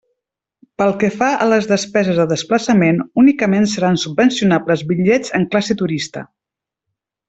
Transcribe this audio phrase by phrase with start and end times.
[0.81, 6.31] Pel que fa a les despeses de desplaçament, únicament seran subvencionables bitllets en classe turista.